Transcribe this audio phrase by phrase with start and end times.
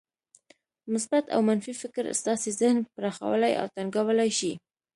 [0.93, 4.53] مثبت او منفي فکر ستاسې ذهن پراخولای او تنګولای شي.